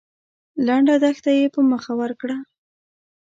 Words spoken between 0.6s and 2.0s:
لنډه دښته يې په مخه